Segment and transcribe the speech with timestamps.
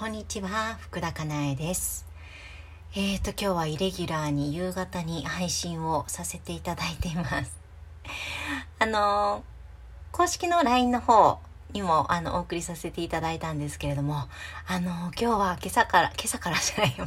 [0.00, 2.06] こんにちは、福田かなえです。
[2.94, 7.54] えーと、今日はイレギュラーに夕方に配信をさせていただいています。
[8.80, 11.38] あのー、公式の LINE の方
[11.72, 14.26] にも、あの、お送りさせていただいたんですけれども、
[14.66, 17.06] あのー、今日は今朝から、今朝からじゃないよ。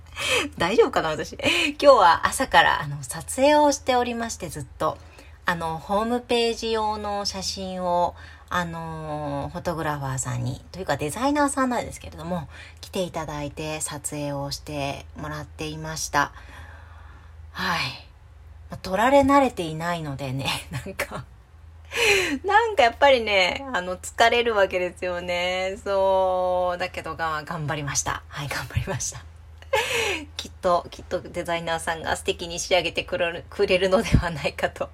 [0.56, 1.32] 大丈夫かな私。
[1.32, 4.96] 今日は朝から、あの、撮影をしておりまして、ずっと。
[5.44, 8.14] あの、ホームページ用の写真を、
[8.52, 12.48] あのフォトグラファーさんに、というかデザイナーさんなんですけれども、
[12.80, 16.32] 来ていただいて撮影をしてもらっていました。
[17.52, 17.80] はい。
[18.82, 21.24] 撮られ慣れていないのでね、 なんか、
[22.44, 25.76] なんかやっぱりね、あの、疲れるわけですよね。
[25.84, 26.78] そう。
[26.78, 28.22] だけどが、頑張りました。
[28.26, 29.22] はい、頑張りました。
[30.36, 34.90] きっと、きっとデザイナーさんが素敵に仕上げてくれるのではないかと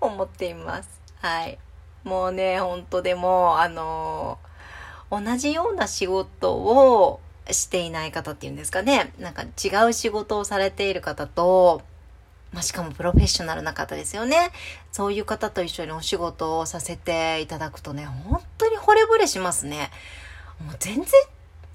[0.00, 0.88] 思っています。
[1.20, 1.58] はい。
[2.04, 4.38] もうね、本当でも、あの
[5.10, 7.20] 同じような仕事を
[7.50, 9.12] していない方っていうんですかね。
[9.18, 11.82] なんか違う仕事をされている方と、
[12.52, 14.50] まあ、しかもプロフェッショナルな方ですよね。
[14.90, 19.90] そういう方と一緒にお仕事をさせていただくとね、本当に惚れ惚れしますね。
[20.64, 21.06] もう全然、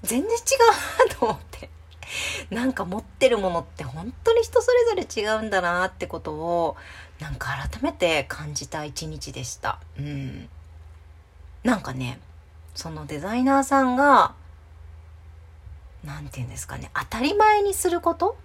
[0.02, 1.70] 全然違うなと思って。
[2.50, 6.76] なんか持ってるものって本当に人それぞれ違うんだなってことを
[7.20, 9.78] なんか改めて感じた一日でした。
[9.98, 10.48] うん。
[11.64, 12.20] なんかね、
[12.74, 14.34] そのデザイナーさんが、
[16.04, 18.36] なんて言うんですかね、当たり前にすること？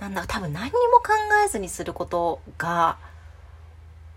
[0.00, 1.12] なんだ、多分何にも考
[1.44, 2.98] えずにすることが、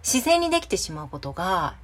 [0.04, 1.76] 自然にできてしまうことが、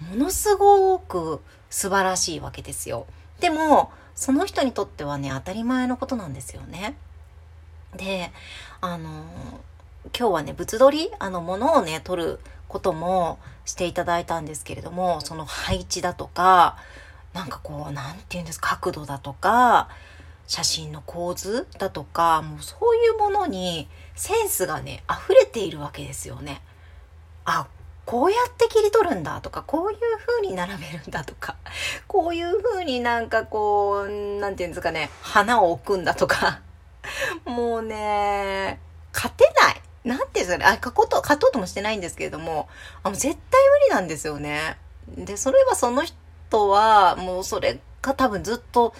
[0.00, 3.06] ものすごく素晴らしいわけですよ。
[3.40, 6.96] でも、その人にとってはね、当たり前のことなんですよね。
[7.96, 8.32] で、
[8.80, 9.08] あの、
[10.16, 16.76] 今日はね、物撮り、あの、物をね、撮ることもしていただいたんですけれども、その配置だとか、
[17.32, 19.88] なんかこう、なんて言うんですか、角度だとか、
[20.46, 26.62] 写真の構図だとか、もうそういうものにセンスがね、溢れているわけですよね。
[27.44, 27.66] あ、
[28.06, 31.56] こうやって切り取るんだとか、こういう風に並べるんだとか、
[32.06, 36.60] こういう風になんかこう、なんていうんですかね、花を置くんだとか、
[37.44, 38.80] もうね、
[39.12, 39.80] 勝てない。
[40.04, 42.68] なんていうんですかね、あ、書こうと、勝とうともしてないんですけれども、
[43.02, 44.76] あの、絶対無理なんですよね。
[45.08, 48.94] で、それはその人は、もうそれが多分ずっと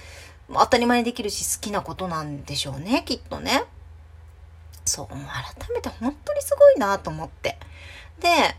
[0.49, 3.65] 当たり前にできるし好きなことなんでしょうね、きっとね。
[4.87, 5.27] そう、もう
[5.59, 7.59] 改めて本当にすごいなと思って。
[8.21, 8.57] で、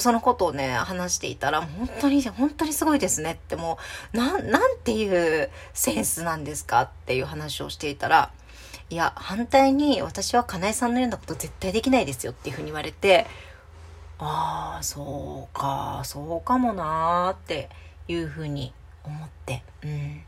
[0.00, 3.78] そのことをね、話していたら、本当に、本当にすごいですねって、も
[4.12, 8.30] う、なん、なんていうセンスなんですかっていう話をしていたら、
[8.90, 13.26] いや、反対に私はかなえさんのようなこと絶対できないですよっていうふうに言われて、
[14.18, 17.68] ああ、そうか、そうかもなーって
[18.08, 18.72] いうふうに
[19.08, 20.22] 思って、うん。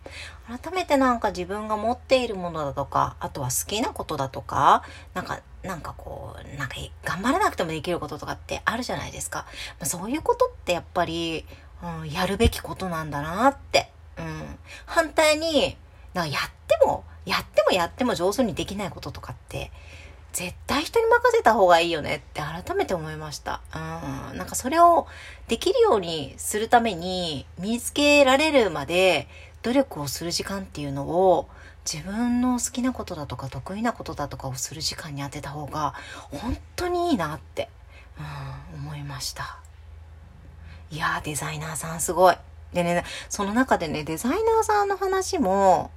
[0.58, 4.82] 改めてなんか自分が持っているものだとか、あとは好きなことだとか、
[5.14, 9.46] なんか、なんかこう、なんか頑張らなくてもできることとかってあるじゃないですか。
[9.78, 11.46] まあ、そういうことってやっぱり、
[11.82, 13.92] うん、やるべきことなんだなって。
[14.18, 14.58] うん。
[14.86, 15.76] 反対に、
[16.14, 19.70] なんかやっても、やってもやっても上手にできないこととかって、
[20.32, 23.60] 絶対人に任せた方がいいよねって改めて思いました。
[23.74, 24.38] うん。
[24.38, 25.06] なんかそれを
[25.48, 29.28] できるようにするために身につけられるまで
[29.62, 31.48] 努力をする時間っていうのを
[31.90, 35.94] 自分の好きなことだとか得意なことだとかをする時間に当てた方が
[36.30, 37.68] 本当にいいなって、
[38.72, 39.58] うん、思いました。
[40.90, 42.36] いやーデザイナーさんすごい。
[42.72, 45.90] でね、その中でね、デザイナーさんの話も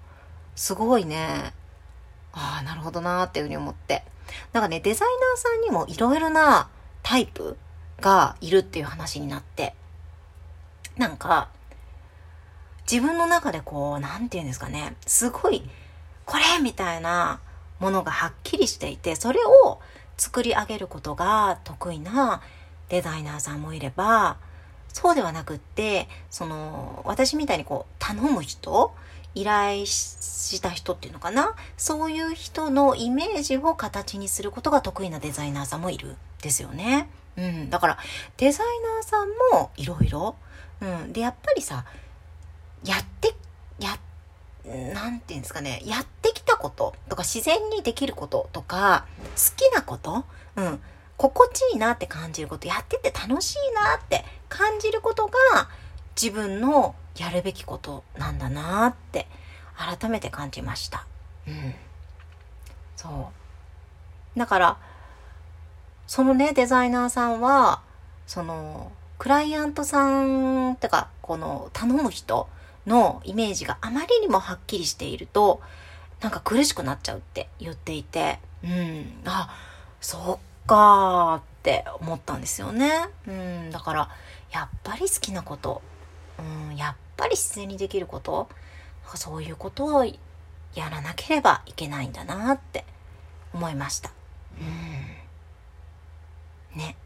[0.56, 1.54] すごいね、
[2.34, 4.04] ああ、なるほどなーっていうふうに思って。
[4.52, 6.70] なんかね、デザイナーさんにもいろいろな
[7.04, 7.58] タイプ
[8.02, 9.76] がいるっていう話になって、
[10.98, 11.50] なんか、
[12.92, 15.70] 自分の中でこう、なんていうんですかね、すごい、
[16.26, 17.40] これみたいな
[17.80, 19.80] ものがはっきりしていて、それを
[20.18, 22.42] 作り上げることが得意な
[22.90, 24.38] デザイナーさんもいれば、
[24.90, 28.94] そうではなくって、その、私みたいにこう、頼む人
[29.36, 31.56] 依頼した人っていうのかな？
[31.78, 37.10] そういう人のイメージを形にすることが得意なデザイナーさんもいるですよね。
[37.38, 37.70] うん。
[37.70, 37.98] だから、
[38.38, 40.36] デザイナーさんもいろいろ。
[40.82, 41.14] うん。
[41.14, 41.86] で、やっぱりさ、
[42.84, 43.34] やって、
[43.80, 43.98] や、
[44.94, 50.26] なんていうんですかね、やってきたこととか自然にできることとか、好きなこと
[50.56, 50.82] うん。
[51.18, 55.34] 心地いいなって感じること、やってて楽しいなって感じることが
[56.16, 59.28] 自分のやるべきことなんだなって
[59.76, 61.06] 改めて感じました。
[61.48, 61.76] うん。
[62.96, 63.32] そ
[64.36, 64.40] う。
[64.40, 64.78] だから、
[66.08, 67.82] そのね、デザイナーさんは、
[68.28, 72.48] その、クライアントさんってか、この、頼む人
[72.86, 75.62] のイメージがあまりにもはっきりしていると、
[76.22, 79.54] なんか苦しくなっちゃうって言っていて、うん、あ、
[80.02, 82.92] そっかーって思ったんですよね。
[83.28, 84.10] うん、だから、
[84.52, 85.82] やっぱり好きなこと、
[86.40, 88.50] うん、やっぱり自然にできること、
[89.16, 92.86] そういうことをやらなければいけないんだなって
[93.54, 94.12] 思いました。
[94.60, 94.64] う
[96.76, 96.78] ん。
[96.78, 96.98] ね。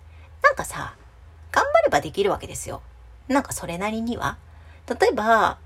[0.44, 0.96] なんかさ、
[1.52, 2.82] 頑張ればできるわけですよ。
[3.28, 4.38] なんかそれなりには。
[4.88, 5.58] 例えば、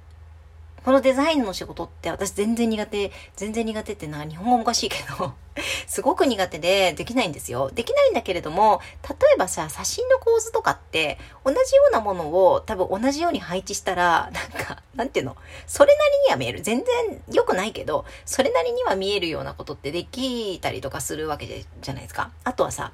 [0.83, 5.33] このデザインの仕事って私全然苦手、全然苦手ってのは日本語もおかしいけど
[5.85, 7.69] すごく苦手でできないんですよ。
[7.71, 15.37] できないんだけれども、例えばさ、写真の構図とかって、同じようなものを多分同じように配置したら、なんか、なんていうの？
[15.67, 16.61] それなりには見える。
[16.61, 22.31] 全然良くないけど、それなりには見えるようなことってできたりとかするわけじゃないですか。
[22.43, 22.91] あとはさ、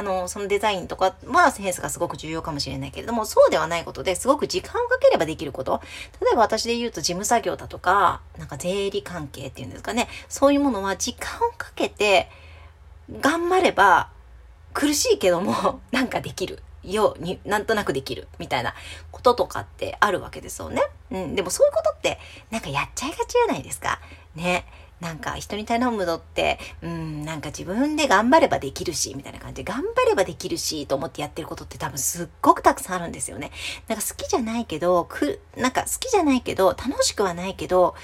[0.00, 5.82] あの、そのデザインとかはセンスがすごく重要かもしれないけれども、そうではないことですごく時間をかければできること。
[6.20, 10.06] 例えば私で言うと事務作業だとか、なんか税理関係っていうんですかね。
[10.28, 12.30] そういうものは時間をかけて、
[13.20, 14.10] 頑張れば、
[14.72, 16.62] 苦しいけども、 なんかできる。
[16.84, 18.28] ように、なんとなくできる。
[18.38, 18.74] みたいな
[19.10, 20.80] こととかってあるわけですよね。
[21.10, 21.34] うん。
[21.34, 24.00] でもそういうことって、なんかやっちゃいがちじゃないですか。
[24.36, 24.64] ね。
[25.00, 33.52] なんか人に頼むのって、うん、なんか自分で頑張ればできるし、みたいな感じで、頑張ればできるし、と思ってやってることって多分すっごくたくさんあるんですよね。
[33.86, 37.94] なんか好きじゃないけど、く、なんか好きじゃないけど、楽しくはないけど、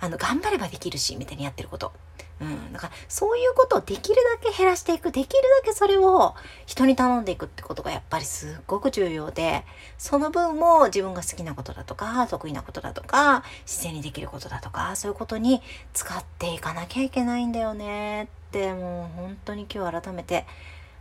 [0.00, 1.92] あの、頑張ればできるし、みたいにやってること。
[2.40, 2.72] うん。
[2.72, 6.34] だから、そういうことをできるだけ減らしていく、できるだけそれを
[6.66, 9.64] 人に頼んでいくってことがやっぱりすっごく重要で、
[9.98, 20.44] その分も自分が好きなことだとか、得意なことだとか、自然にできることだとか、そういうことに使っていかなきゃいけないんだよねって、もう本当に今日改めて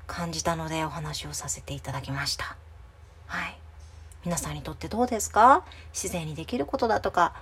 [0.05, 2.55] 感じたのでお話をさせていただきました。
[3.25, 3.57] はい。
[4.23, 5.65] 皆さんにとってどうですか？
[5.91, 7.33] 自然にできることだとか、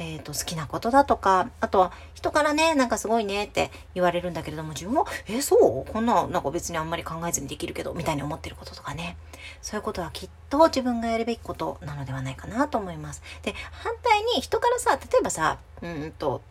[0.00, 5.92] えっ、ー、と、好きなことだとか、あとは人からね、なんかすごいねって言われるんだけれども、自分は、えー、そう？
[5.92, 9.16] こんな、なんか別にあんまり考えずにできるけど、みたいに思ってることとかね。
[9.60, 13.22] そういうことはきっと自分がやるべきことなのではないかなと思います。
[13.42, 16.42] で、反対に人からさ、例えばさ、うんと、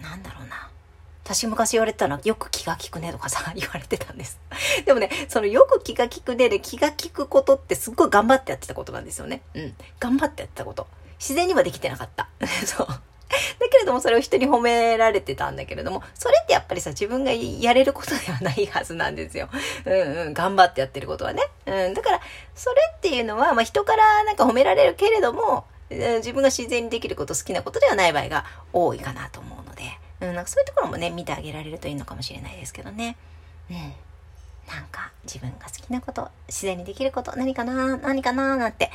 [0.00, 0.68] なんだろうな。
[1.24, 4.40] 私昔言われてたのはよく気が利くねとかさ、 言われてたんです。
[4.84, 9.42] でもね、そのよく気が利くねで気が利くことってすっごい頑張ってやってたことなんですよね。
[9.54, 9.76] うん。
[10.00, 10.88] 頑張ってやってたこと。
[11.22, 12.28] 自然にはできてなかった。
[12.66, 12.86] そう。
[12.88, 19.48] だけれどもそれを人に褒められてたんだけれども、それってやっぱりさ、自分がやれることではないはずなんですよ。
[19.86, 21.42] うんうん、頑張ってやってることはね。
[21.66, 22.20] うん、だから、
[22.56, 29.84] それっていうのは、まあ人からなんか褒められるけれども、自分が自然にできること、好きなことではない場合が多いかなと思うので、
[30.20, 33.16] うん、なんかそういうところもね、見てあげられるといいのかもしれないですけどね。
[33.70, 33.76] うん。
[34.68, 38.90] なんか自分が好きなこと、自然にできること、何かな、何かな、なんて、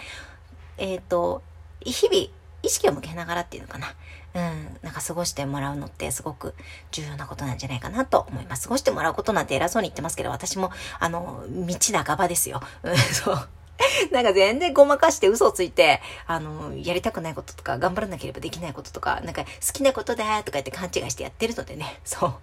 [0.77, 1.41] えっ、ー、と、
[1.81, 2.27] 日々
[2.63, 3.87] 意識を向けながらっていうのかな。
[4.35, 6.53] うん、なんか過ごしてもらうのってすごく
[6.91, 8.63] 重要なことなんじゃないかなと思います。
[8.63, 12.61] 過ごしてもらうことなんて偉そうに言ってますけど、私も、あの、道半ばですよ。
[12.83, 13.49] うん、そう。
[14.11, 22.33] なんか全然ごまかして嘘をついて、あの、やりたくないこととか、頑張らなければできないこととか、なんか好きなことだとか言って勘違いしてやってるのでね、そう。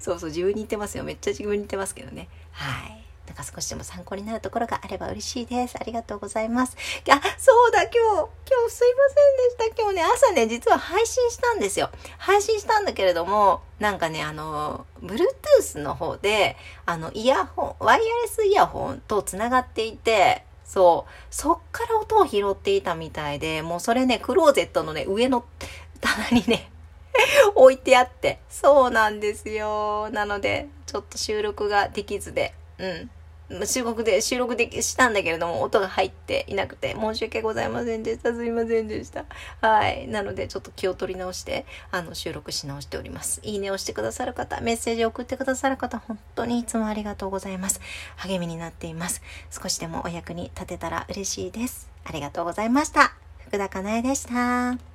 [0.00, 1.04] そうそう、自分に言ってますよ。
[1.04, 2.28] めっちゃ自分に言ってますけどね。
[2.52, 3.01] はい。
[3.26, 5.76] なんか少しでも参考になるところがあれば嬉しいです。
[5.80, 6.76] ありがとうございます。
[7.08, 9.82] あ、そうだ、今日、今日すいませんでした。
[9.82, 11.90] 今日ね、朝ね、実は配信したんですよ。
[12.18, 21.12] 配信したんだけれども、なんかね、あの、Bluetooth の方で、あの、イヤホン、ワイヤレスイヤホンと繋がっていて、そう。
[21.30, 25.44] そっから音を拾っていたみたいで、もうそれね、クローゼットのね、上の
[26.00, 26.70] 棚にね、
[27.54, 28.40] 置いてあって。
[28.48, 30.10] そうなんですよ。
[30.10, 33.10] なので、ちょっと収録ができずで、うん。
[33.64, 38.32] 収録で、収録でしたんだけれども、音が入っていなくて、申し訳ございませんでした。
[38.34, 39.24] すいませんでした。
[39.60, 40.08] はい。
[40.08, 43.40] なので、ちょっと気を取り直して、あの、収録し直しております。
[43.42, 47.80] いいねをしてくださる方、メッセージを送ってくださる方、本当にいつもありがとうございます。
[48.16, 49.22] 励みになっています。
[49.50, 51.90] 少しでもお役に立てたら嬉しいです。
[52.04, 53.14] ありがとうございました。
[53.46, 54.91] 福田かなえでした。